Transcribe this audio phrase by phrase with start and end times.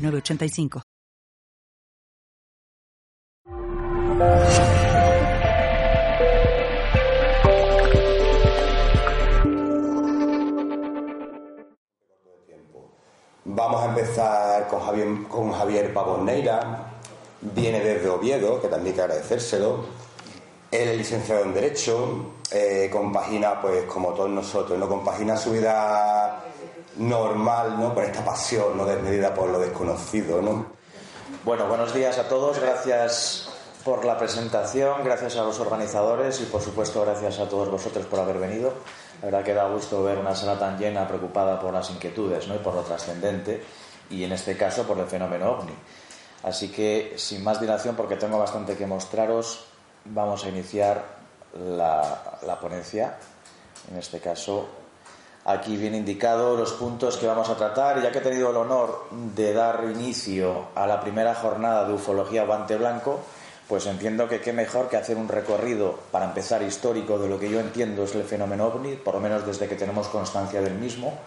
[0.00, 0.82] 985.
[13.44, 16.92] Vamos a empezar con Javier, con Javier Neira.
[17.40, 19.84] Viene desde Oviedo, que también hay que agradecérselo.
[20.70, 26.49] Él es licenciado en Derecho, eh, compagina, pues como todos nosotros, no compagina su vida
[26.96, 27.94] normal, ¿no?
[27.94, 28.84] Con esta pasión, ¿no?
[28.84, 30.66] Desmedida por lo desconocido, ¿no?
[31.44, 32.58] Bueno, buenos días a todos.
[32.58, 33.48] Gracias
[33.84, 38.20] por la presentación, gracias a los organizadores y, por supuesto, gracias a todos vosotros por
[38.20, 38.74] haber venido.
[39.20, 42.56] La verdad que da gusto ver una sala tan llena, preocupada por las inquietudes ¿no?
[42.56, 43.62] y por lo trascendente,
[44.10, 45.74] y en este caso por el fenómeno ovni.
[46.42, 49.66] Así que, sin más dilación, porque tengo bastante que mostraros,
[50.06, 51.04] vamos a iniciar
[51.54, 53.18] la, la ponencia.
[53.90, 54.68] En este caso,
[55.44, 58.02] Aquí viene indicado los puntos que vamos a tratar.
[58.02, 62.44] Ya que he tenido el honor de dar inicio a la primera jornada de ufología
[62.44, 63.20] guante blanco,
[63.68, 67.50] pues entiendo que qué mejor que hacer un recorrido para empezar histórico de lo que
[67.50, 71.18] yo entiendo es el fenómeno ovni, por lo menos desde que tenemos constancia del mismo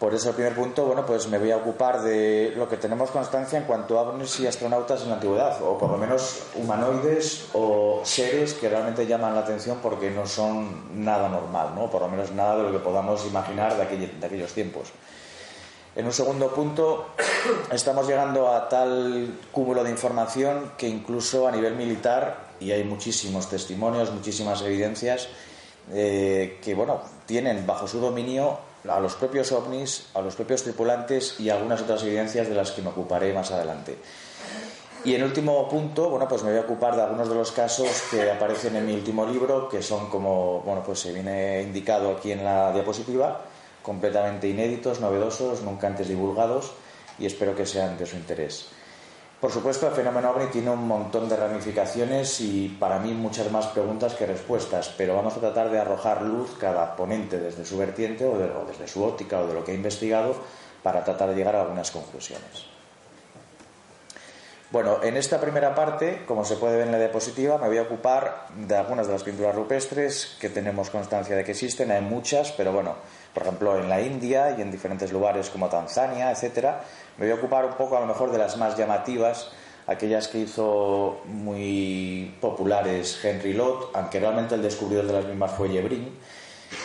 [0.00, 3.10] por eso el primer punto, bueno, pues me voy a ocupar de lo que tenemos
[3.10, 7.50] constancia en cuanto a ovnis y astronautas en la antigüedad, o por lo menos humanoides
[7.52, 11.90] o seres que realmente llaman la atención porque no son nada normal, ¿no?
[11.90, 13.82] Por lo menos nada de lo que podamos imaginar de,
[14.26, 14.88] aquellos tiempos.
[15.94, 17.08] En un segundo punto,
[17.70, 23.50] estamos llegando a tal cúmulo de información que incluso a nivel militar, y hay muchísimos
[23.50, 25.28] testimonios, muchísimas evidencias,
[25.92, 31.38] eh, que bueno, tienen bajo su dominio a los propios ovnis, a los propios tripulantes
[31.38, 33.98] y algunas otras evidencias de las que me ocuparé más adelante.
[35.04, 37.88] Y en último punto, bueno, pues me voy a ocupar de algunos de los casos
[38.10, 42.32] que aparecen en mi último libro, que son como, bueno, pues se viene indicado aquí
[42.32, 43.40] en la diapositiva,
[43.82, 46.72] completamente inéditos, novedosos, nunca antes divulgados
[47.18, 48.66] y espero que sean de su interés.
[49.40, 53.68] Por supuesto, el fenómeno OVNI tiene un montón de ramificaciones y para mí muchas más
[53.68, 58.26] preguntas que respuestas, pero vamos a tratar de arrojar luz cada ponente desde su vertiente
[58.26, 58.36] o,
[58.66, 60.34] desde su óptica o de lo que ha investigado
[60.82, 62.66] para tratar de llegar a algunas conclusiones.
[64.72, 67.82] Bueno, en esta primera parte, como se puede ver en la diapositiva, me voy a
[67.82, 71.90] ocupar de algunas de las pinturas rupestres que tenemos constancia de que existen.
[71.90, 72.94] Hay muchas, pero bueno,
[73.34, 76.82] por ejemplo, en la India y en diferentes lugares como Tanzania, etcétera.
[77.18, 79.50] Me voy a ocupar un poco a lo mejor de las más llamativas,
[79.88, 85.68] aquellas que hizo muy populares Henry Lott, aunque realmente el descubridor de las mismas fue
[85.68, 86.16] Yebrin.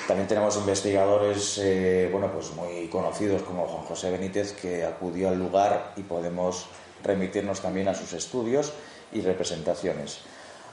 [0.07, 5.38] También tenemos investigadores eh, bueno, pues muy conocidos como Juan José Benítez, que acudió al
[5.38, 6.68] lugar y podemos
[7.06, 8.74] remitirnos también a sus estudios
[9.14, 10.20] y representaciones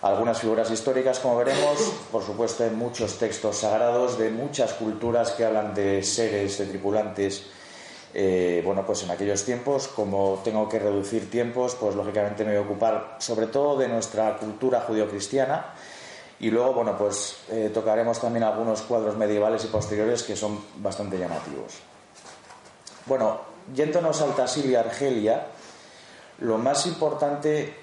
[0.03, 1.79] algunas figuras históricas, como veremos,
[2.11, 7.45] por supuesto, hay muchos textos sagrados de muchas culturas que hablan de seres, de tripulantes.
[8.13, 12.59] Eh, bueno, pues en aquellos tiempos, como tengo que reducir tiempos, pues lógicamente me voy
[12.59, 15.67] a ocupar sobre todo de nuestra cultura judio-cristiana
[16.41, 21.17] y luego, bueno, pues eh, tocaremos también algunos cuadros medievales y posteriores que son bastante
[21.17, 21.75] llamativos.
[23.07, 23.41] Bueno,
[23.73, 25.47] yéndonos al Tasil y Argelia,
[26.43, 27.75] lo más importante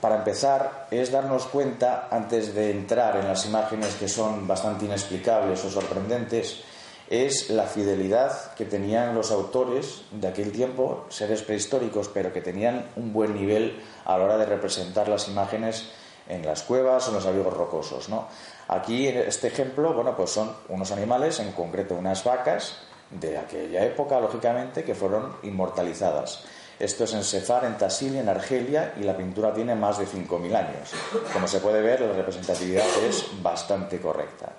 [0.00, 5.64] para empezar, es darnos cuenta, antes de entrar en las imágenes que son bastante inexplicables
[5.64, 6.62] o sorprendentes,
[7.08, 12.86] es la fidelidad que tenían los autores de aquel tiempo, seres prehistóricos, pero que tenían
[12.96, 15.90] un buen nivel a la hora de representar las imágenes
[16.28, 18.08] en las cuevas o en los abrigos rocosos.
[18.08, 18.28] ¿no?
[18.68, 22.76] Aquí, en este ejemplo, bueno, pues son unos animales, en concreto unas vacas,
[23.10, 26.44] de aquella época, lógicamente, que fueron inmortalizadas.
[26.78, 30.54] Esto es en Sefar, en Tassili, en Argelia, y la pintura tiene más de 5.000
[30.54, 30.90] años.
[31.32, 34.52] Como se puede ver, la representatividad es bastante correcta.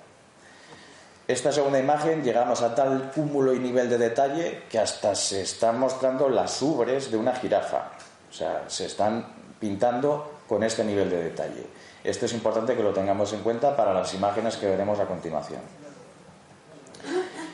[1.28, 5.78] Esta segunda imagen llegamos a tal cúmulo y nivel de detalle que hasta se están
[5.78, 7.90] mostrando las ubres de una jirafa.
[8.30, 9.26] O sea, se están
[9.58, 11.66] pintando con este nivel de detalle.
[12.04, 15.60] Esto es importante que lo tengamos en cuenta para las imágenes que veremos a continuación.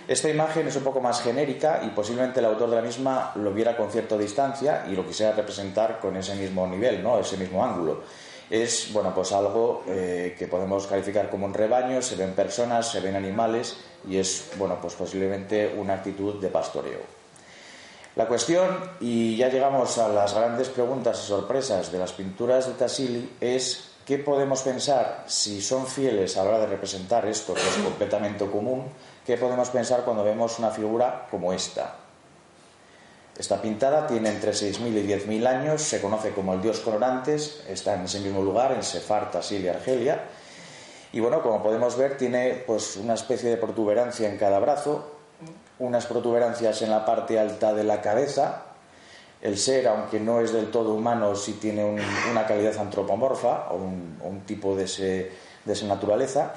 [0.09, 3.53] Esta imagen es un poco más genérica y posiblemente el autor de la misma lo
[3.53, 7.19] viera con cierta distancia y lo quisiera representar con ese mismo nivel, ¿no?
[7.19, 8.03] ese mismo ángulo.
[8.51, 13.01] Es bueno, pues algo eh, que podemos calificar como un rebaño, se ven personas, se
[13.01, 13.77] ven animales
[14.09, 17.23] y es bueno, pues posiblemente una actitud de pastoreo.
[18.17, 18.69] La cuestión,
[19.01, 23.93] y ya llegamos a las grandes preguntas y sorpresas de las pinturas de Tassili, es
[24.05, 28.45] qué podemos pensar si son fieles a la hora de representar esto, que es completamente
[28.51, 28.85] común,
[29.27, 31.97] qué podemos pensar cuando vemos una figura como esta.
[33.37, 37.95] Esta pintada tiene entre 6.000 y 10.000 años, se conoce como el dios Colorantes, está
[37.95, 40.23] en ese mismo lugar, en Sefar, Tassili, Argelia.
[41.13, 45.13] Y bueno, como podemos ver, tiene pues una especie de protuberancia en cada brazo,
[45.79, 48.65] unas protuberancias en la parte alta de la cabeza.
[49.41, 51.85] El ser, aunque no es del todo humano, sí tiene
[52.31, 54.85] una calidad antropomorfa o un, tipo de,
[55.65, 56.53] de esa naturaleza.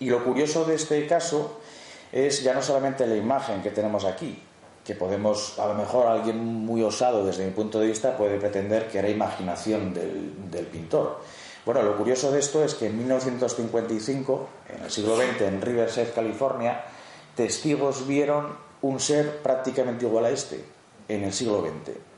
[0.00, 1.61] Y lo curioso de este caso
[2.12, 4.38] es ya no solamente la imagen que tenemos aquí,
[4.84, 8.88] que podemos, a lo mejor alguien muy osado desde mi punto de vista puede pretender
[8.88, 11.20] que era imaginación del, pintor.
[11.64, 16.10] Bueno, lo curioso de esto es que en 1955, en el siglo XX, en Riverside,
[16.12, 16.84] California,
[17.36, 20.64] testigos vieron un ser prácticamente igual a este
[21.08, 22.11] en el siglo XX.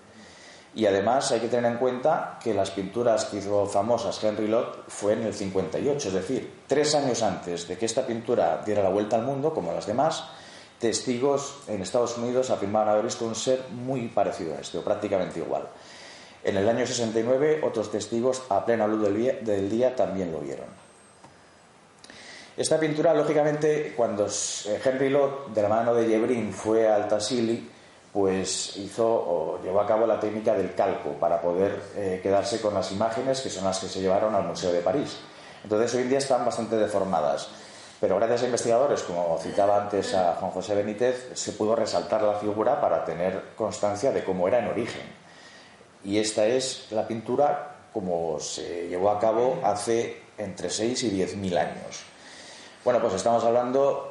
[0.76, 4.88] Y además hay que tener en cuenta que las pinturas que hizo famosas Henry Lott
[4.88, 8.88] fue en el 58, es decir, tres años antes de que esta pintura diera la
[8.88, 10.24] vuelta al mundo, como las demás,
[10.80, 15.38] testigos en Estados Unidos afirmaban haber visto un ser muy parecido a este, o prácticamente
[15.38, 15.68] igual.
[16.42, 20.66] En el año 69, otros testigos a plena luz del día también lo vieron.
[22.56, 24.28] Esta pintura, lógicamente, cuando
[24.84, 27.68] Henry Lott, de la mano de Yebrin, fue al Tassili,
[28.14, 32.72] pues hizo o llevó a cabo la técnica del calco para poder eh, quedarse con
[32.72, 35.18] las imágenes que son las que se llevaron al Museo de París.
[35.64, 37.48] Entonces, hoy en día están bastante deformadas.
[38.00, 42.34] Pero gracias a investigadores, como citaba antes a Juan José Benítez, se pudo resaltar la
[42.34, 45.02] figura para tener constancia de cómo era en origen.
[46.04, 51.36] Y esta es la pintura como se llevó a cabo hace entre 6 y 10
[51.36, 52.04] mil años.
[52.84, 54.10] Bueno, pues estamos hablando,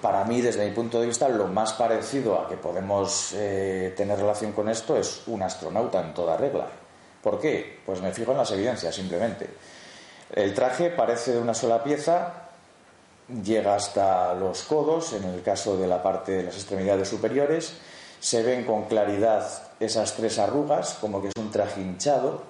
[0.00, 4.18] para mí, desde mi punto de vista, lo más parecido a que podemos eh, tener
[4.18, 6.66] relación con esto es un astronauta en toda regla.
[7.22, 7.80] ¿Por qué?
[7.84, 9.50] Pues me fijo en las evidencias, simplemente.
[10.32, 12.48] El traje parece de una sola pieza,
[13.44, 17.74] llega hasta los codos, en el caso de la parte de las extremidades superiores,
[18.18, 19.46] se ven con claridad
[19.78, 22.40] esas tres arrugas, como que es un traje hinchado,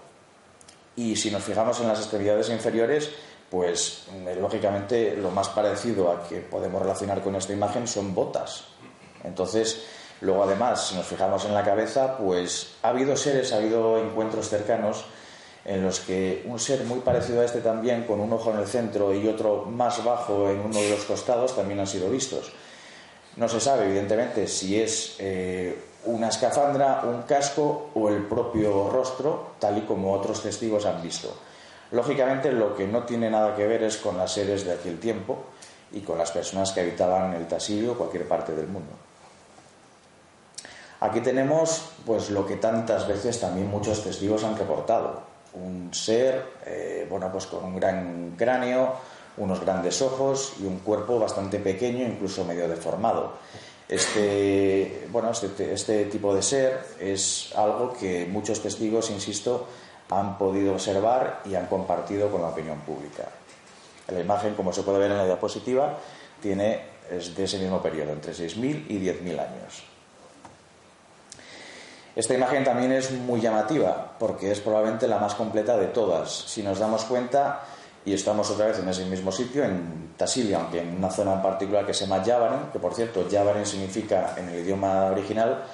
[0.94, 3.10] y si nos fijamos en las extremidades inferiores,
[3.50, 8.64] pues eh, lógicamente lo más parecido a que podemos relacionar con esta imagen son botas.
[9.24, 9.84] Entonces,
[10.20, 14.48] luego además, si nos fijamos en la cabeza, pues ha habido seres, ha habido encuentros
[14.48, 15.04] cercanos
[15.64, 18.66] en los que un ser muy parecido a este también, con un ojo en el
[18.66, 22.52] centro y otro más bajo en uno de los costados, también han sido vistos.
[23.36, 29.54] No se sabe, evidentemente, si es eh, una escafandra, un casco o el propio rostro,
[29.58, 31.36] tal y como otros testigos han visto.
[31.92, 35.44] Lógicamente, lo que no tiene nada que ver es con las seres de aquel tiempo
[35.92, 38.90] y con las personas que habitaban el Tasilio o cualquier parte del mundo.
[41.00, 45.22] Aquí tenemos pues lo que tantas veces también muchos testigos han reportado.
[45.54, 48.94] Un ser, eh, bueno, pues con un gran cráneo,
[49.36, 53.34] unos grandes ojos y un cuerpo bastante pequeño, incluso medio deformado.
[53.88, 59.66] Este, bueno, este, este tipo de ser es algo que muchos testigos, insisto,
[60.10, 63.24] han podido observar y han compartido con la opinión pública.
[64.08, 65.98] La imagen, como se puede ver en la diapositiva,
[66.40, 66.80] tiene,
[67.10, 69.84] es de ese mismo periodo, entre 6.000 y 10.000 años.
[72.14, 76.30] Esta imagen también es muy llamativa porque es probablemente la más completa de todas.
[76.30, 77.62] Si nos damos cuenta,
[78.06, 81.42] y estamos otra vez en ese mismo sitio, en Tasilia, aunque en una zona en
[81.42, 85.64] particular que se llama Yavaren, que por cierto, Yavaren significa en el idioma original,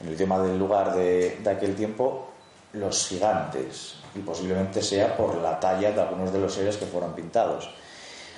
[0.00, 2.31] en el idioma del lugar de, de aquel tiempo,
[2.72, 7.12] los gigantes y posiblemente sea por la talla de algunos de los seres que fueron
[7.14, 7.70] pintados.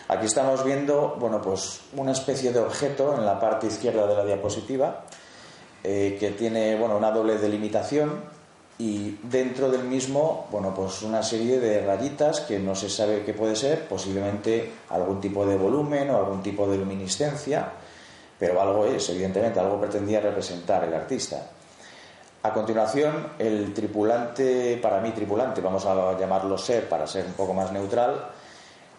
[0.09, 4.25] Aquí estamos viendo, bueno, pues una especie de objeto en la parte izquierda de la
[4.25, 5.05] diapositiva
[5.83, 8.23] eh, que tiene, bueno, una doble delimitación
[8.79, 13.33] y dentro del mismo, bueno, pues una serie de rayitas que no se sabe qué
[13.33, 17.71] puede ser, posiblemente algún tipo de volumen o algún tipo de luminiscencia,
[18.39, 21.51] pero algo es, evidentemente, algo pretendía representar el artista.
[22.45, 27.55] A continuación, el tripulante, para mí tripulante, vamos a llamarlo ser para ser un poco
[27.55, 28.33] más neutral,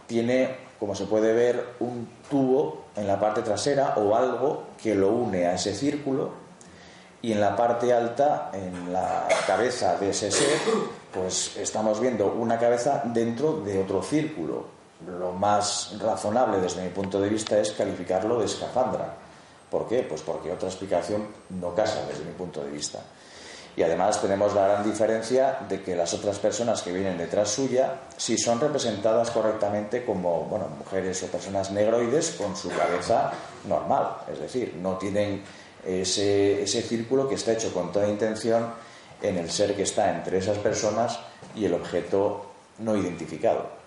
[0.08, 5.10] tiene, como se puede ver, un tubo en la parte trasera o algo que lo
[5.10, 6.32] une a ese círculo
[7.22, 10.58] y en la parte alta, en la cabeza de ese ser,
[11.14, 14.66] pues estamos viendo una cabeza dentro de otro círculo.
[15.20, 19.14] Lo más razonable desde mi punto de vista es calificarlo de escafandra.
[19.70, 20.02] ¿Por qué?
[20.02, 23.02] Pues porque otra explicación no casa desde mi punto de vista.
[23.78, 27.96] Y además tenemos la gran diferencia de que las otras personas que vienen detrás suya,
[28.16, 33.32] si son representadas correctamente como bueno, mujeres o personas negroides con su cabeza
[33.68, 35.44] normal, es decir, no tienen
[35.86, 38.74] ese, ese círculo que está hecho con toda intención
[39.22, 41.20] en el ser que está entre esas personas
[41.54, 42.46] y el objeto
[42.80, 43.85] no identificado.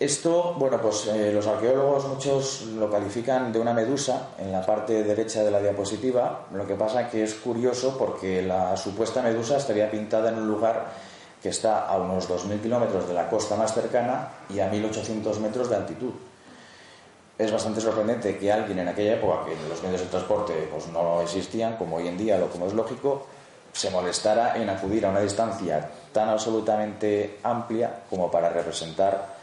[0.00, 5.02] Esto, bueno, pues eh, los arqueólogos muchos lo califican de una medusa en la parte
[5.02, 6.46] derecha de la diapositiva.
[6.52, 10.86] Lo que pasa que es curioso porque la supuesta medusa estaría pintada en un lugar
[11.42, 15.68] que está a unos 2.000 kilómetros de la costa más cercana y a 1.800 metros
[15.68, 16.12] de altitud.
[17.36, 21.20] Es bastante sorprendente que alguien en aquella época, que los medios de transporte pues, no
[21.22, 23.26] existían, como hoy en día, lo como es lógico,
[23.72, 29.37] se molestara en acudir a una distancia tan absolutamente amplia como para representar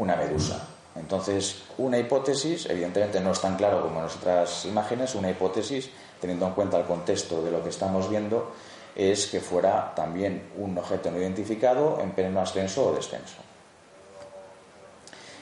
[0.00, 0.66] una medusa.
[0.96, 5.90] Entonces, una hipótesis, evidentemente no es tan claro como en las otras imágenes, una hipótesis,
[6.20, 8.52] teniendo en cuenta el contexto de lo que estamos viendo,
[8.96, 13.36] es que fuera también un objeto no identificado en pleno ascenso o descenso.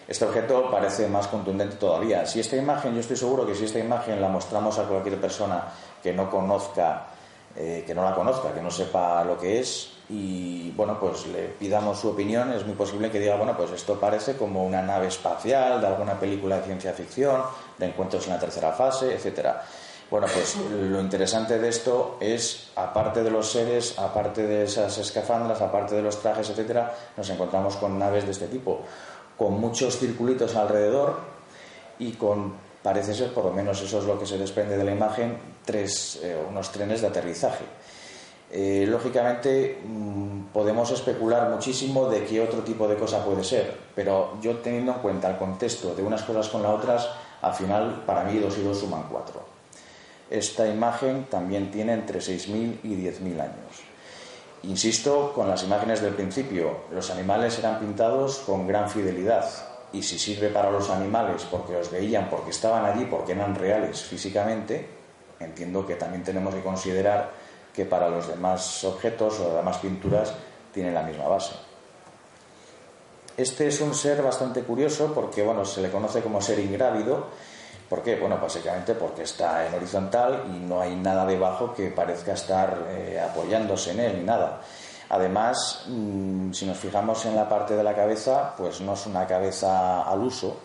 [0.06, 2.26] Este objeto parece más contundente todavía.
[2.26, 5.64] Si esta imagen, yo estoy seguro que si esta imagen la mostramos a cualquier persona
[6.02, 7.06] que no conozca,
[7.60, 11.48] eh, que no la conozca, que no sepa lo que es, y bueno, pues le
[11.48, 15.08] pidamos su opinión, es muy posible que diga, bueno, pues esto parece como una nave
[15.08, 17.42] espacial de alguna película de ciencia ficción,
[17.76, 19.64] de encuentros en la tercera fase, etcétera.
[20.08, 25.60] Bueno, pues lo interesante de esto es, aparte de los seres, aparte de esas escafandras,
[25.60, 28.82] aparte de los trajes, etcétera, nos encontramos con naves de este tipo,
[29.36, 31.16] con muchos circulitos alrededor
[31.98, 34.92] y con, parece ser, por lo menos eso es lo que se desprende de la
[34.92, 37.64] imagen, tres, eh, unos trenes de aterrizaje.
[38.50, 44.38] Eh, lógicamente mm, podemos especular muchísimo de qué otro tipo de cosa puede ser, pero
[44.40, 47.08] yo teniendo en cuenta el contexto de unas cosas con las otras,
[47.42, 49.42] al final para mí dos y dos suman cuatro.
[50.30, 53.88] Esta imagen también tiene entre 6.000 y 10.000 años.
[54.62, 59.48] Insisto con las imágenes del principio, los animales eran pintados con gran fidelidad
[59.92, 64.02] y si sirve para los animales porque los veían, porque estaban allí, porque eran reales
[64.02, 64.88] físicamente,
[65.40, 67.30] entiendo que también tenemos que considerar
[67.72, 70.34] que para los demás objetos o las demás pinturas
[70.72, 71.54] tienen la misma base.
[73.36, 77.26] Este es un ser bastante curioso porque bueno, se le conoce como ser ingrávido.
[77.88, 78.16] ¿Por qué?
[78.16, 83.18] Bueno, básicamente porque está en horizontal y no hay nada debajo que parezca estar eh,
[83.20, 84.60] apoyándose en él ni nada.
[85.10, 89.26] Además, mm, si nos fijamos en la parte de la cabeza, pues no es una
[89.26, 90.58] cabeza al uso,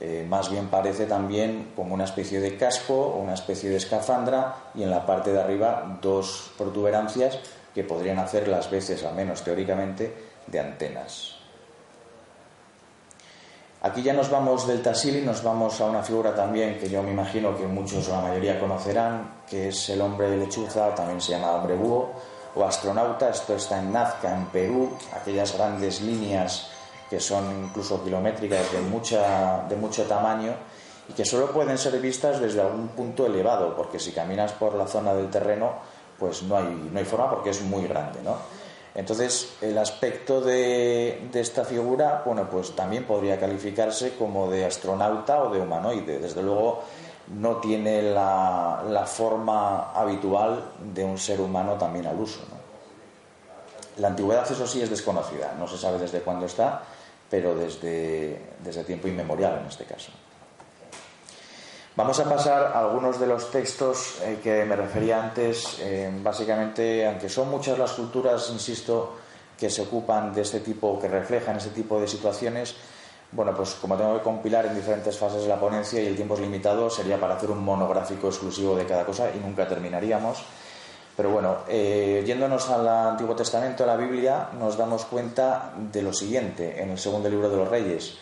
[0.00, 4.56] eh, más bien parece también como una especie de casco o una especie de escafandra
[4.74, 7.38] y en la parte de arriba dos protuberancias
[7.74, 10.12] que podrían hacer las veces, al menos teóricamente,
[10.46, 11.36] de antenas.
[13.82, 17.10] Aquí ya nos vamos del Tassili, nos vamos a una figura también que yo me
[17.10, 21.32] imagino que muchos o la mayoría conocerán, que es el hombre de lechuza, también se
[21.32, 22.12] llama hombre búho,
[22.54, 23.30] o astronauta.
[23.30, 26.70] Esto está en Nazca, en Perú, aquellas grandes líneas
[27.10, 30.54] que son incluso kilométricas de, mucha, de mucho tamaño
[31.08, 34.86] y que solo pueden ser vistas desde algún punto elevado, porque si caminas por la
[34.86, 35.74] zona del terreno,
[36.18, 38.36] pues no hay, no hay forma porque es muy grande, ¿no?
[38.94, 45.42] Entonces, el aspecto de, de, esta figura, bueno, pues también podría calificarse como de astronauta
[45.42, 46.20] o de humanoide.
[46.20, 46.84] Desde luego,
[47.28, 52.40] no tiene la, la forma habitual de un ser humano también al uso.
[53.98, 55.54] La antigüedad, eso sí, es desconocida.
[55.58, 56.82] No se sabe desde cuándo está,
[57.30, 60.10] pero desde, desde tiempo inmemorial en este caso.
[61.96, 65.78] Vamos a pasar a algunos de los textos eh, que me refería antes.
[65.80, 69.14] Eh, básicamente, aunque son muchas las culturas, insisto,
[69.56, 72.74] que se ocupan de este tipo, que reflejan este tipo de situaciones,
[73.34, 76.40] bueno, pues como tengo que compilar en diferentes fases la ponencia y el tiempo es
[76.40, 80.44] limitado, sería para hacer un monográfico exclusivo de cada cosa y nunca terminaríamos.
[81.16, 86.12] Pero bueno, eh, yéndonos al Antiguo Testamento, a la Biblia, nos damos cuenta de lo
[86.12, 88.18] siguiente en el segundo libro de los Reyes.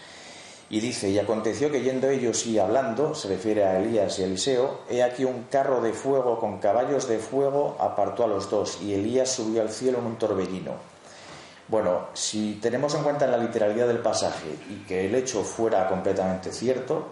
[0.69, 4.81] Y dice, y aconteció que yendo ellos y hablando, se refiere a Elías y Eliseo,
[4.89, 8.95] he aquí un carro de fuego con caballos de fuego apartó a los dos, y
[8.95, 10.92] Elías subió al cielo en un torbellino.
[11.69, 16.53] Bueno, si tenemos en cuenta la literalidad del pasaje y que el hecho fuera completamente
[16.53, 17.07] cierto,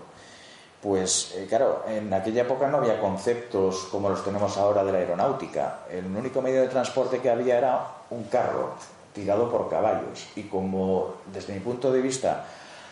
[0.82, 4.98] pues eh, claro, en aquella época no había conceptos como los tenemos ahora de la
[4.98, 5.80] aeronáutica.
[5.90, 8.74] El único medio de transporte que había era un carro
[9.12, 10.26] tirado por caballos.
[10.36, 12.46] Y como desde mi punto de vista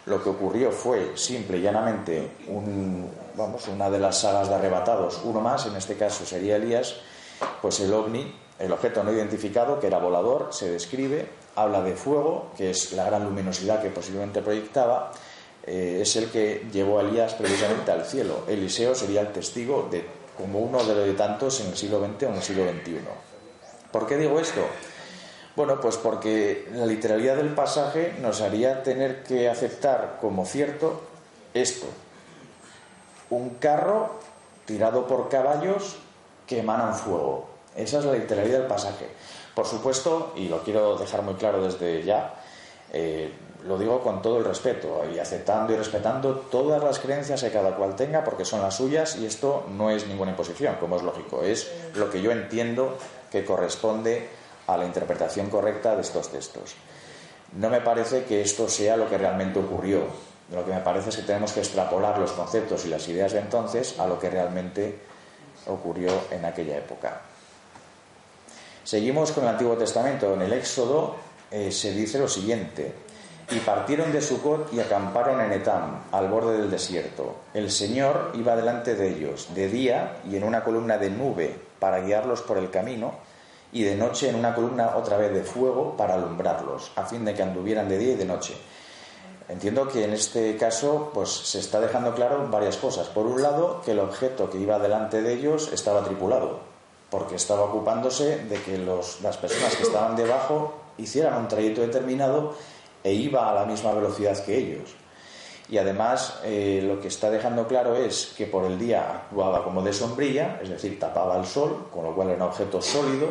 [0.07, 5.21] lo que ocurrió fue simple y llanamente un, vamos, una de las sagas de arrebatados,
[5.25, 6.97] uno más, en este caso sería Elías,
[7.61, 11.29] pues el ovni, el objeto no identificado, que era volador, se describe,
[11.62, 15.12] habla de fuego, que es la gran luminosidad que posiblemente proyectaba,
[15.65, 18.45] eh, es el que llevó a Elías precisamente al cielo.
[18.49, 20.05] Eliseo sería el testigo de
[20.37, 22.99] como uno de los tantos en el siglo XX o en el siglo XXI.
[23.91, 24.61] ¿Por qué digo esto?
[25.57, 31.03] Bueno, pues porque la literalidad del pasaje nos haría tener que aceptar como cierto
[31.55, 31.87] esto.
[33.31, 34.21] un carro
[34.65, 35.97] tirado por caballos
[36.47, 37.49] que emanan fuego.
[37.77, 39.07] Esa es la literalidad del pasaje.
[39.59, 42.33] Por supuesto, y lo quiero dejar muy claro desde ya,
[42.93, 43.29] eh,
[43.65, 47.75] lo digo con todo el respeto y aceptando y respetando todas las creencias que cada
[47.75, 51.43] cual tenga porque son las suyas y esto no es ninguna imposición, como es lógico,
[51.43, 52.99] es lo que yo entiendo
[53.33, 54.29] que corresponde
[54.69, 56.77] a la interpretación correcta de estos textos.
[57.57, 60.03] No me parece que esto sea lo que realmente ocurrió.
[60.53, 63.41] Lo que me parece es que tenemos que extrapolar los conceptos y las ideas de
[63.41, 65.00] entonces a lo que realmente
[65.67, 67.23] ocurrió en aquella época.
[68.88, 70.33] Seguimos con el Antiguo Testamento.
[70.33, 71.14] En el Éxodo
[71.50, 72.90] eh, se dice lo siguiente:
[73.50, 77.35] Y partieron de Sucot y acamparon en Etam, al borde del desierto.
[77.52, 82.00] El Señor iba delante de ellos, de día y en una columna de nube para
[82.00, 83.12] guiarlos por el camino,
[83.73, 87.35] y de noche en una columna otra vez de fuego para alumbrarlos, a fin de
[87.35, 88.54] que anduvieran de día y de noche.
[89.50, 93.09] Entiendo que en este caso pues se está dejando claro varias cosas.
[93.09, 96.67] Por un lado, que el objeto que iba delante de ellos estaba tripulado,
[97.11, 102.55] porque estaba ocupándose de que las personas que estaban debajo hicieran un trayecto determinado
[103.03, 104.95] e iba a la misma velocidad que ellos.
[105.71, 109.83] Y además eh, lo que está dejando claro es que por el día actuaba como
[109.83, 113.29] de sombrilla, es decir, tapaba el sol, con lo cual era un objeto sólido,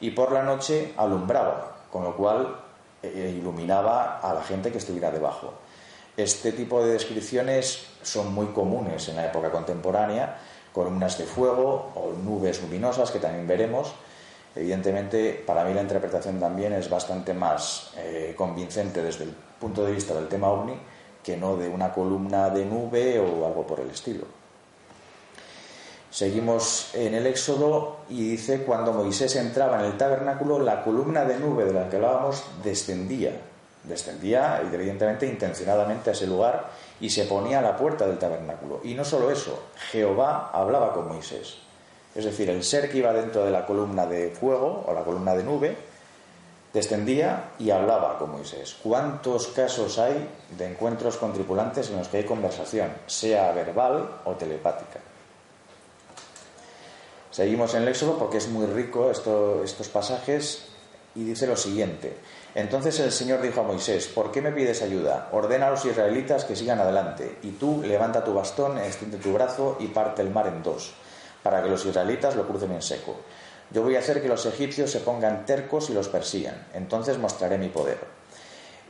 [0.00, 2.56] y por la noche alumbraba, con lo cual
[3.02, 5.52] eh, iluminaba a la gente que estuviera debajo.
[6.16, 10.38] Este tipo de descripciones son muy comunes en la época contemporánea,
[10.76, 13.94] columnas de fuego o nubes luminosas que también veremos.
[14.54, 19.92] Evidentemente, para mí la interpretación también es bastante más eh, convincente desde el punto de
[19.92, 20.78] vista del tema ovni
[21.24, 24.26] que no de una columna de nube o algo por el estilo.
[26.10, 31.38] Seguimos en el Éxodo y dice, cuando Moisés entraba en el tabernáculo, la columna de
[31.38, 33.32] nube de la que hablábamos descendía,
[33.84, 38.80] descendía evidentemente intencionadamente a ese lugar y se ponía a la puerta del tabernáculo.
[38.84, 41.58] Y no solo eso, Jehová hablaba con Moisés.
[42.14, 45.34] Es decir, el ser que iba dentro de la columna de fuego o la columna
[45.34, 45.76] de nube
[46.72, 48.76] descendía y hablaba con Moisés.
[48.82, 54.32] ¿Cuántos casos hay de encuentros con tripulantes en los que hay conversación, sea verbal o
[54.32, 55.00] telepática?
[57.30, 60.68] Seguimos en el Éxodo porque es muy rico estos pasajes
[61.14, 62.16] y dice lo siguiente.
[62.56, 65.28] Entonces el Señor dijo a Moisés, ¿por qué me pides ayuda?
[65.32, 69.76] Ordena a los israelitas que sigan adelante, y tú levanta tu bastón, extiende tu brazo
[69.78, 70.94] y parte el mar en dos,
[71.42, 73.14] para que los israelitas lo crucen en seco.
[73.70, 77.58] Yo voy a hacer que los egipcios se pongan tercos y los persigan, entonces mostraré
[77.58, 77.98] mi poder.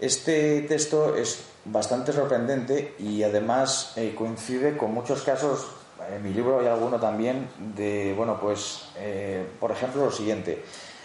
[0.01, 5.67] Este texto es bastante sorprendente y además eh, coincide con muchos casos
[6.15, 10.63] en mi libro hay alguno también de, bueno, pues, eh, por ejemplo, lo siguiente.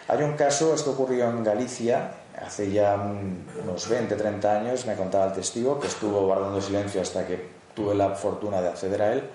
[0.08, 5.26] Hay un caso, esto ocurrió en Galicia, hace ya unos 20, 30 años, me contaba
[5.26, 9.30] el testigo, que estuvo guardando silencio hasta que tuve la fortuna de acceder a él,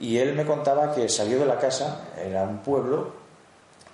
[0.00, 3.12] y él me contaba que salió de la casa, era un pueblo,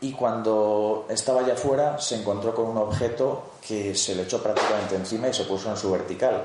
[0.01, 4.97] y cuando estaba ya fuera se encontró con un objeto que se le echó prácticamente
[4.97, 6.45] encima y se puso en su vertical.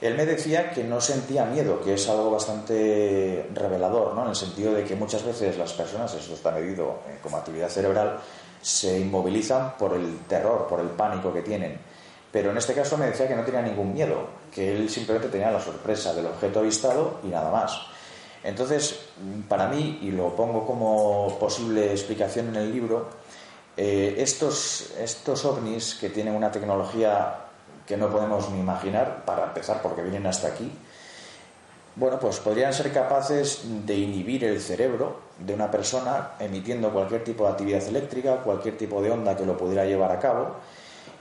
[0.00, 4.22] Él me decía que no sentía miedo, que es algo bastante revelador, ¿no?
[4.22, 7.68] en el sentido de que muchas veces las personas, esto está medido eh, como actividad
[7.68, 8.18] cerebral,
[8.60, 11.78] se inmovilizan por el terror, por el pánico que tienen.
[12.30, 15.50] Pero en este caso me decía que no tenía ningún miedo, que él simplemente tenía
[15.50, 17.80] la sorpresa del objeto avistado y nada más.
[18.44, 19.00] Entonces,
[19.48, 23.08] para mí, y lo pongo como posible explicación en el libro,
[23.76, 27.44] eh, estos, estos ovnis que tienen una tecnología
[27.86, 30.70] que no podemos ni imaginar, para empezar, porque vienen hasta aquí,
[31.98, 37.44] bueno, pues podrían ser capaces de inhibir el cerebro de una persona emitiendo cualquier tipo
[37.44, 40.54] de actividad eléctrica, cualquier tipo de onda que lo pudiera llevar a cabo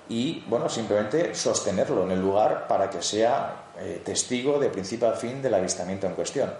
[0.08, 5.14] y, bueno, simplemente sostenerlo en el lugar para que sea eh, testigo de principio a
[5.14, 6.54] fin del avistamiento en cuestión.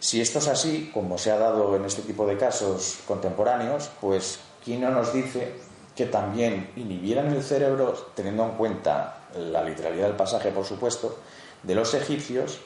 [0.00, 4.40] Si esto es así, como se ha dado en este tipo de casos contemporáneos, pues
[4.64, 5.52] ¿quién no nos dice
[5.94, 11.18] que también inhibieran el cerebro, teniendo en cuenta la literalidad del pasaje, por supuesto,
[11.62, 12.58] de los egipcios,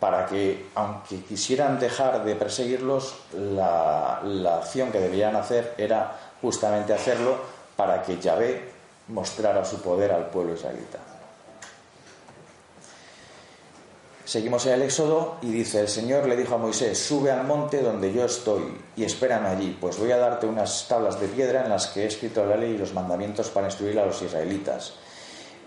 [0.00, 4.20] para que, aunque quisieran dejar de perseguirlos, la,
[4.56, 7.36] acción que debían hacer era justamente hacerlo
[7.76, 8.70] para que Yahvé
[9.08, 10.98] mostrara su poder al pueblo israelita.
[14.24, 17.82] Seguimos en el Éxodo y dice, el Señor le dijo a Moisés, sube al monte
[17.82, 21.68] donde yo estoy y espérame allí, pues voy a darte unas tablas de piedra en
[21.68, 24.94] las que he escrito la ley y los mandamientos para instruir a los israelitas.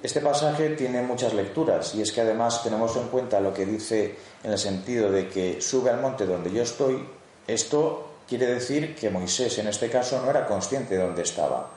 [0.03, 4.15] Este pasaje tiene muchas lecturas y es que además tenemos en cuenta lo que dice
[4.43, 7.07] en el sentido de que sube al monte donde yo estoy.
[7.47, 11.69] Esto quiere decir que Moisés en este caso no era consciente de dónde estaba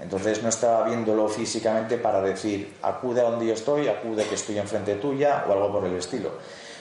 [0.00, 4.58] entonces no estaba viéndolo físicamente para decir, acude a donde yo estoy, acude que estoy
[4.58, 6.30] enfrente tuya o algo por el estilo.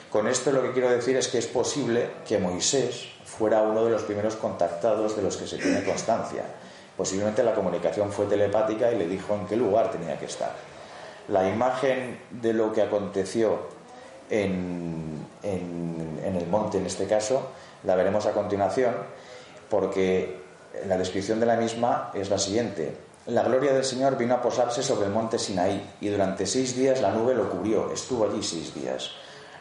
[0.09, 3.91] Con esto lo que quiero decir es que es posible que Moisés fuera uno de
[3.91, 6.43] los primeros contactados de los que se tiene constancia.
[6.97, 10.72] Posiblemente la comunicación fue telepática y le dijo en qué lugar tenía que estar.
[11.27, 13.57] La imagen de lo que aconteció
[14.29, 17.49] en, en el monte, en este caso,
[17.83, 18.93] la veremos a continuación,
[19.69, 20.41] porque
[20.87, 22.95] la descripción de la misma es la siguiente.
[23.27, 27.01] La gloria del Señor vino a posarse sobre el monte Sinaí y durante seis días
[27.01, 27.91] la nube lo cubrió.
[27.91, 29.11] Estuvo allí seis días.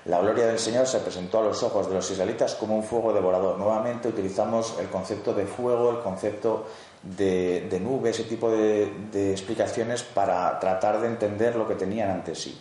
[0.05, 3.13] La gloria del Señor se presentó a los ojos de los israelitas como un fuego
[3.13, 3.57] devorador.
[3.59, 6.67] Nuevamente utilizamos el concepto de fuego, el concepto
[7.03, 12.35] de, nube, ese tipo de, de explicaciones para tratar de entender lo que tenían ante
[12.35, 12.59] sí.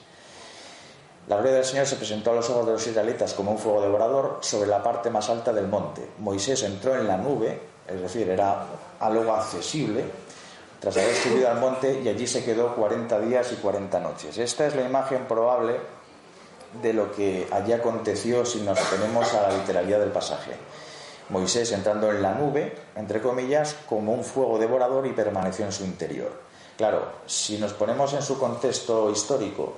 [1.27, 3.81] La gloria del Señor se presentó a los ojos de los israelitas como un fuego
[3.81, 6.07] devorador sobre la parte más alta del monte.
[6.19, 8.65] Moisés entró en la nube, es decir, era
[8.99, 10.03] algo accesible,
[10.79, 14.37] tras haber subido al monte y allí se quedó 40 días y 40 noches.
[14.39, 15.75] Esta es la imagen probable
[16.81, 20.53] de lo que allí aconteció si nos atenemos a la literalidad del pasaje.
[21.31, 25.83] Moisés entrando en la nube, entre comillas, como un fuego devorador y permaneció en su
[25.83, 26.31] interior.
[26.77, 29.73] Claro, si nos ponemos en su contexto histórico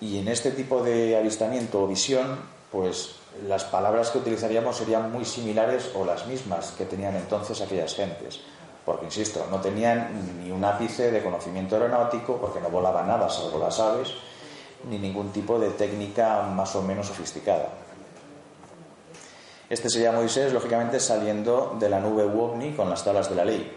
[0.00, 2.38] y en este tipo de avistamiento o visión,
[2.72, 7.94] pues las palabras que utilizaríamos serían muy similares o las mismas que tenían entonces aquellas
[7.94, 8.40] gentes
[8.88, 10.08] porque insisto, no tenían
[10.42, 14.14] ni un ápice de conocimiento aeronáutico, porque no volaban nada salvo las aves,
[14.88, 17.68] ni ningún tipo de técnica más o menos sofisticada.
[19.70, 23.70] Este sería Moisés, lógicamente, saliendo de la nube ovni con las tablas de la ley.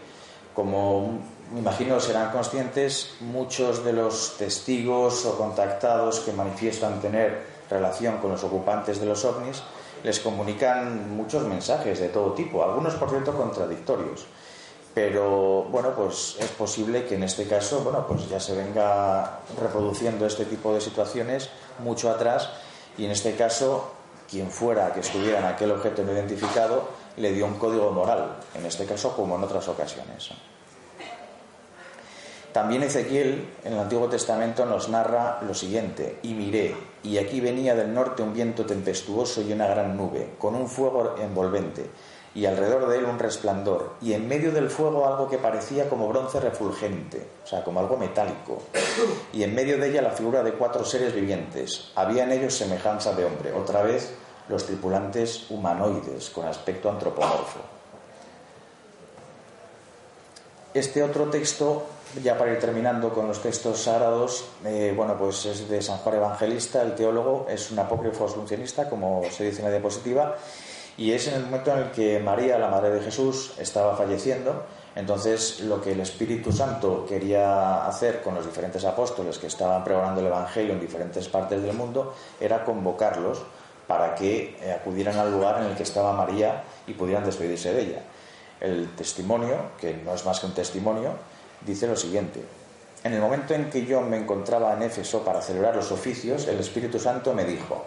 [0.54, 1.20] Como
[1.54, 8.32] me imagino serán conscientes, muchos de los testigos o contactados que manifiestan tener relación con
[8.32, 9.62] los ocupantes de los ovnis
[10.04, 14.26] les comunican muchos mensajes de todo tipo, algunos por cierto contradictorios.
[14.94, 20.26] Pero bueno, pues es posible que en este caso, bueno, pues ya se venga reproduciendo
[20.26, 21.50] este tipo de situaciones
[21.84, 22.50] mucho atrás
[22.98, 23.92] y en este caso
[24.32, 28.66] quien fuera que estuviera en aquel objeto no identificado le dio un código moral, en
[28.66, 30.30] este caso como en otras ocasiones.
[32.54, 37.76] También Ezequiel en el Antiguo Testamento nos narra lo siguiente, y miré, y aquí venía
[37.76, 41.90] del norte un viento tempestuoso y una gran nube, con un fuego envolvente
[42.34, 46.08] y alrededor de él un resplandor, y en medio del fuego algo que parecía como
[46.08, 48.62] bronce refulgente, o sea, como algo metálico,
[49.34, 51.92] y en medio de ella la figura de cuatro seres vivientes.
[51.96, 54.14] Había en ellos semejanza de hombre, otra vez
[54.48, 57.60] los tripulantes humanoides, con aspecto antropomorfo.
[60.74, 61.84] Este otro texto,
[62.24, 66.16] ya para ir terminando con los textos sagrados, eh, bueno, pues es de San Juan
[66.16, 70.38] Evangelista, el teólogo, es un apócrifo asuncionista, como se dice en la diapositiva,
[70.98, 74.64] y es en el momento en el que María, la Madre de Jesús, estaba falleciendo.
[74.96, 80.20] Entonces, lo que el Espíritu Santo quería hacer con los diferentes apóstoles que estaban pregonando
[80.20, 83.42] el Evangelio en diferentes partes del mundo era convocarlos
[83.88, 87.82] para que eh, acudieran al lugar en el que estaba María y pudieran despedirse de
[87.82, 88.02] ella.
[88.60, 91.14] El testimonio, que no es más que un testimonio,
[91.66, 92.44] dice lo siguiente.
[93.04, 96.60] En el momento en que yo me encontraba en Éfeso para celebrar los oficios, el
[96.60, 97.86] Espíritu Santo me dijo,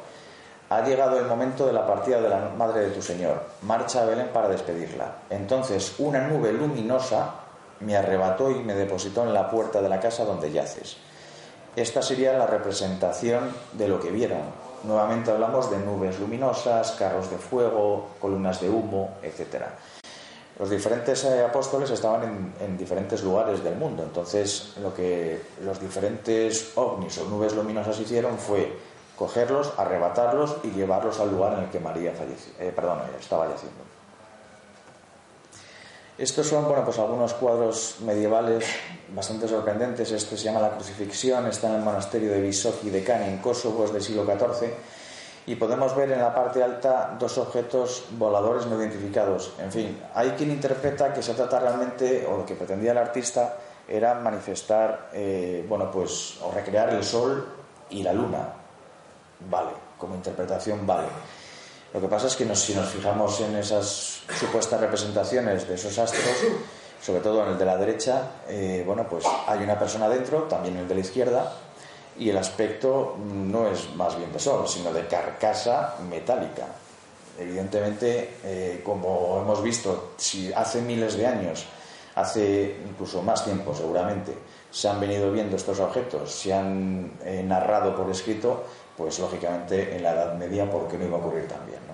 [0.70, 3.42] ha llegado el momento de la partida de la madre de tu Señor.
[3.62, 5.16] Marcha a Belén para despedirla.
[5.30, 7.30] Entonces una nube luminosa
[7.80, 10.96] me arrebató y me depositó en la puerta de la casa donde yaces.
[11.76, 14.42] Esta sería la representación de lo que vieron.
[14.84, 19.64] Nuevamente hablamos de nubes luminosas, carros de fuego, columnas de humo, etc.
[20.58, 25.80] Los diferentes eh, apóstoles estaban en, en, diferentes lugares del mundo, entonces lo que los
[25.80, 28.72] diferentes ovnis o nubes luminosas hicieron fue
[29.16, 32.12] cogerlos, arrebatarlos y llevarlos al lugar en el que María
[32.58, 33.84] eh, perdón, estaba yaciendo.
[36.16, 38.64] Estos son bueno, pues algunos cuadros medievales
[39.08, 40.12] bastante sorprendentes.
[40.12, 43.84] Este se llama La Crucifixión, está en el monasterio de Visoki de Cani, en Kosovo,
[43.84, 44.70] es del siglo XIV.
[45.46, 49.54] Y podemos ver en la parte alta dos objetos voladores no identificados.
[49.58, 53.56] En fin, hay quien interpreta que se trata realmente, o lo que pretendía el artista,
[53.88, 57.44] era manifestar, eh, bueno, pues, o recrear el sol
[57.90, 58.63] y la luna,
[59.48, 61.08] vale, como interpretación vale.
[61.92, 66.24] Lo que pasa es que si nos fijamos en esas supuestas representaciones de esos astros,
[67.00, 70.76] sobre todo en el de la derecha, eh, bueno, pues hay una persona dentro, también
[70.76, 71.52] el de la izquierda,
[72.18, 76.66] y el aspecto no es más bien de sol, sino de carcasa metálica.
[77.38, 81.66] Evidentemente, eh, como hemos visto, si hace miles de años,
[82.14, 84.32] hace incluso más tiempo seguramente,
[84.70, 88.64] se han venido viendo estos objetos, se han eh, narrado por escrito,
[88.96, 91.84] pues lógicamente en la Edad Media, ¿por qué no iba a ocurrir también?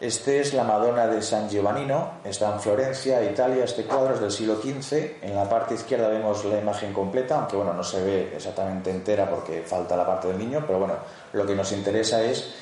[0.00, 4.30] Este es la Madonna de San Giovannino, está en Florencia, Italia, este cuadro es del
[4.30, 8.32] siglo XV, en la parte izquierda vemos la imagen completa, aunque bueno, no se ve
[8.34, 10.94] exactamente entera porque falta la parte del niño, pero bueno,
[11.34, 12.54] lo que nos interesa es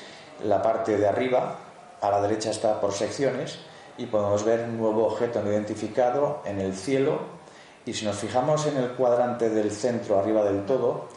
[0.43, 1.55] la parte de arriba,
[2.01, 3.59] a la derecha está por secciones,
[3.97, 7.19] y podemos ver un nuevo objeto no identificado en el cielo,
[7.85, 11.07] y si nos fijamos en el cuadrante del centro, arriba del todo,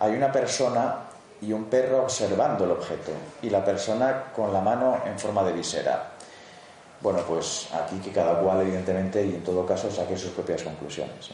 [0.00, 0.96] hay una persona
[1.42, 5.52] y un perro observando el objeto y la persona con la mano en forma de
[5.52, 6.10] visera.
[7.00, 11.30] Bueno, pues aquí que cada cual evidentemente y en todo caso saque sus propias conclusiones.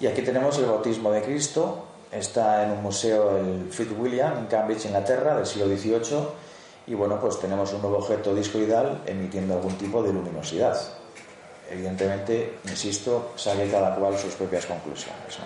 [0.00, 4.84] Y aquí tenemos el bautismo de Cristo, está en un museo, el Fitzwilliam, en Cambridge,
[4.86, 6.28] Inglaterra, del siglo XVIII,
[6.86, 10.78] y bueno, pues tenemos un nuevo objeto discoidal emitiendo algún tipo de luminosidad.
[11.70, 15.38] Evidentemente, insisto, saque cada cual sus propias conclusiones.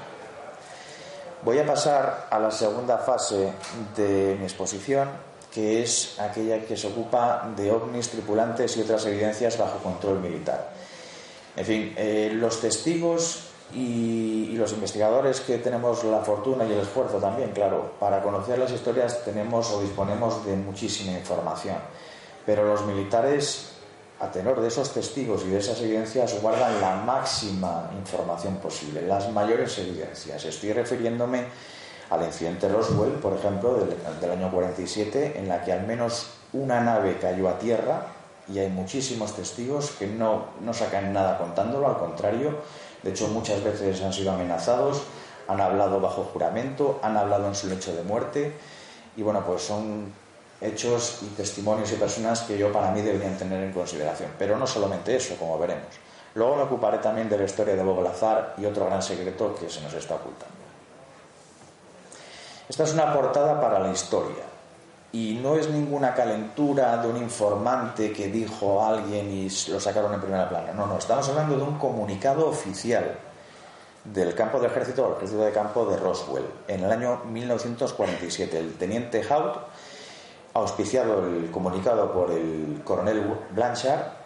[1.48, 3.54] Voy a pasar a la segunda fase
[3.96, 5.08] de mi exposición,
[5.50, 10.68] que es aquella que se ocupa de ovnis, tripulantes y otras evidencias bajo control militar.
[11.56, 17.16] En fin, eh, los testigos y, los investigadores que tenemos la fortuna y el esfuerzo
[17.16, 21.78] también, claro, para conocer las historias tenemos o disponemos de muchísima información.
[22.44, 23.72] Pero los militares
[24.20, 29.30] a tenor de esos testigos y de esas evidencias, guardan la máxima información posible, las
[29.30, 30.44] mayores evidencias.
[30.44, 31.46] Estoy refiriéndome
[32.10, 33.74] al incidente Roswell, por ejemplo,
[34.20, 38.06] del, año 47, en la que al menos una nave cayó a tierra
[38.52, 42.56] y hay muchísimos testigos que no, no sacan nada contándolo, al contrario,
[43.02, 45.02] de hecho muchas veces han sido amenazados,
[45.46, 48.54] han hablado bajo juramento, han hablado en su lecho de muerte
[49.16, 50.12] y bueno, pues son
[50.60, 54.30] hechos y testimonios y personas que yo para mí deberían tener en consideración.
[54.38, 55.86] Pero no solamente eso, como veremos.
[56.34, 59.68] Luego me ocuparé también de la historia de Bob Lazar y otro gran secreto que
[59.68, 60.56] se nos está ocultando.
[62.68, 64.44] Esta es una portada para la historia
[65.10, 70.12] y no es ninguna calentura de un informante que dijo a alguien y lo sacaron
[70.12, 70.72] en primera plana.
[70.74, 73.16] No, no, estamos hablando de un comunicado oficial
[74.04, 78.58] del campo de ejército, el ejército de campo de Roswell, en el año 1947.
[78.58, 79.56] El teniente Hout
[80.60, 84.18] auspiciado el comunicado por el coronel Blanchard,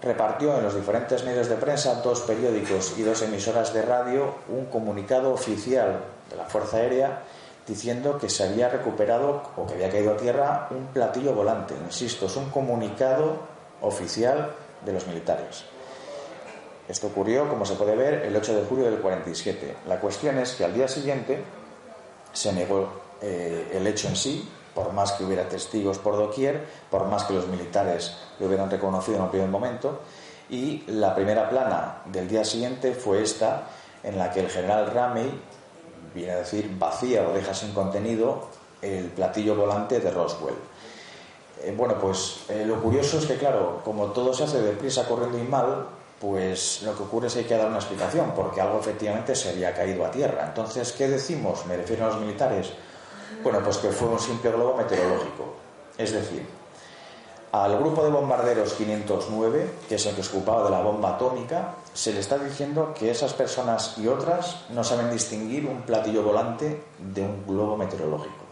[0.00, 4.66] repartió en los diferentes medios de prensa, dos periódicos y dos emisoras de radio, un
[4.66, 7.22] comunicado oficial de la Fuerza Aérea
[7.66, 11.74] diciendo que se había recuperado o que había caído a tierra un platillo volante.
[11.74, 13.36] Insisto, es un comunicado
[13.82, 14.52] oficial
[14.84, 15.64] de los militares.
[16.88, 19.76] Esto ocurrió, como se puede ver, el 8 de julio del 47.
[19.86, 21.44] La cuestión es que al día siguiente
[22.32, 22.88] se negó
[23.20, 24.48] eh, el hecho en sí,
[24.78, 29.16] por más que hubiera testigos por doquier, por más que los militares lo hubieran reconocido
[29.16, 29.98] en un primer momento.
[30.50, 33.64] Y la primera plana del día siguiente fue esta,
[34.04, 35.28] en la que el general Ramey
[36.14, 38.46] viene a decir vacía o deja sin contenido
[38.80, 40.54] el platillo volante de Roswell.
[41.64, 45.38] Eh, bueno, pues eh, lo curioso es que, claro, como todo se hace deprisa, corriendo
[45.38, 45.88] y mal,
[46.20, 49.48] pues lo que ocurre es que hay que dar una explicación, porque algo efectivamente se
[49.48, 50.44] había caído a tierra.
[50.46, 51.66] Entonces, ¿qué decimos?
[51.66, 52.70] Me refiero a los militares
[53.42, 55.54] bueno, pues que fue un simple globo meteorológico.
[55.96, 56.46] Es decir,
[57.52, 61.76] al grupo de bombarderos 509, que es el que se ocupaba de la bomba atómica,
[61.94, 66.84] se le está diciendo que esas personas y otras no saben distinguir un platillo volante
[66.98, 68.44] de un globo meteorológico.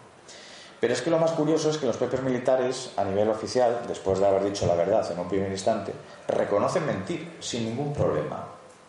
[0.80, 4.18] Pero es que lo más curioso es que los propios militares, a nivel oficial, después
[4.18, 5.92] de haber dicho la verdad en un primer instante,
[6.28, 8.46] reconocen mentir sin ningún problema.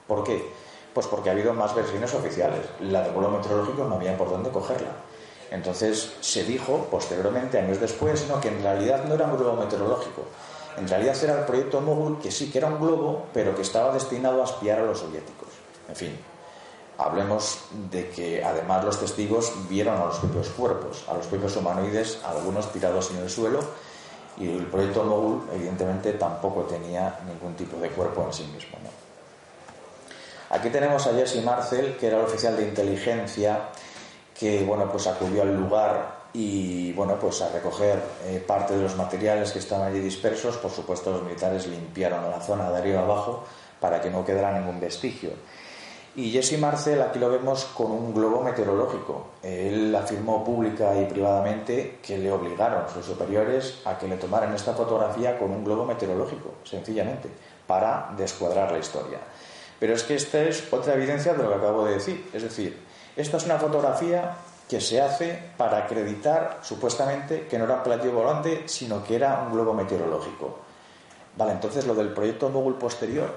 [0.08, 0.54] ¿Por qué?
[0.94, 2.62] Pues porque ha habido más versiones oficiales.
[2.82, 4.92] La del globo meteorológico no había por dónde cogerla.
[5.52, 10.24] Entonces se dijo posteriormente, años después, que en realidad no era un globo meteorológico.
[10.78, 13.94] En realidad era el proyecto Mogul, que sí que era un globo, pero que estaba
[13.94, 15.50] destinado a espiar a los soviéticos.
[15.90, 16.20] En fin,
[16.98, 17.60] hablemos
[17.92, 22.72] de que además los testigos vieron a los propios cuerpos, a los propios humanoides, algunos
[22.72, 23.60] tirados en el suelo,
[24.38, 28.78] y el proyecto Mogul, evidentemente, tampoco tenía ningún tipo de cuerpo en sí mismo.
[30.50, 33.70] Aquí tenemos a Jesse Marcel, que era el oficial de inteligencia
[34.40, 38.96] que bueno, pues acudió al lugar y bueno, pues a recoger eh, parte de los
[38.96, 40.58] materiales que estaban allí dispersos.
[40.58, 43.44] Por supuesto, los militares limpiaron la zona de arriba abajo
[43.80, 45.32] para que no quedara ningún vestigio.
[46.16, 49.28] Y Jesse Marcel aquí lo vemos con un globo meteorológico.
[49.44, 54.74] Él afirmó pública y privadamente que le obligaron sus superiores a que le tomaran esta
[54.74, 57.30] fotografía con un globo meteorológico, sencillamente,
[57.68, 59.20] para descuadrar la historia.
[59.80, 62.28] Pero es que esta es otra evidencia de lo que acabo de decir.
[62.34, 62.87] Es decir,
[63.18, 64.36] esta es una fotografía
[64.70, 69.42] que se hace para acreditar supuestamente que no era un platillo volante, sino que era
[69.42, 70.60] un globo meteorológico.
[71.36, 73.34] Vale, entonces lo del proyecto Mogul posterior,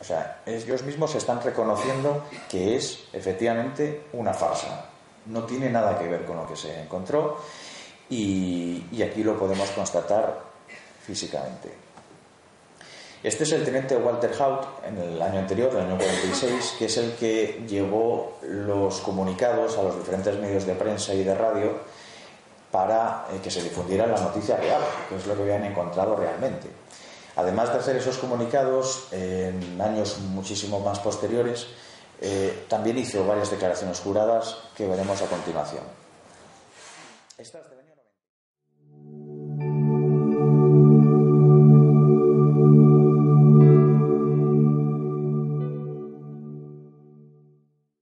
[0.00, 4.86] o sea, ellos mismos están reconociendo que es efectivamente una farsa.
[5.26, 7.38] No tiene nada que ver con lo que se encontró
[8.08, 10.40] y, y aquí lo podemos constatar
[11.02, 11.89] físicamente.
[13.22, 16.96] Este es el teniente Walter Haut en el año anterior, el año 46, que es
[16.96, 21.80] el que llevó los comunicados a los diferentes medios de prensa y de radio
[22.70, 26.68] para eh, que se difundiera la noticia real, que es lo que habían encontrado realmente.
[27.36, 31.66] Además de hacer esos comunicados, en años muchísimo más posteriores,
[32.22, 35.84] eh, también hizo varias declaraciones juradas que veremos a continuación.